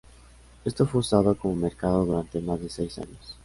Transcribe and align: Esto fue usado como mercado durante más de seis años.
Esto 0.65 0.87
fue 0.87 1.01
usado 1.01 1.37
como 1.37 1.55
mercado 1.55 2.03
durante 2.07 2.41
más 2.41 2.59
de 2.59 2.69
seis 2.69 2.97
años. 2.97 3.37